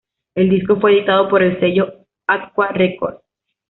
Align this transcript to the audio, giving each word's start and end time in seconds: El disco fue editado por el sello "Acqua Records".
El 0.33 0.49
disco 0.49 0.77
fue 0.81 0.93
editado 0.97 1.29
por 1.29 1.43
el 1.43 1.59
sello 1.59 2.07
"Acqua 2.25 2.69
Records". 2.69 3.21